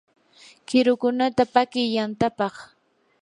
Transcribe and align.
qirukunata 0.67 1.43
paki 1.53 1.83
yantapaq. 1.95 2.55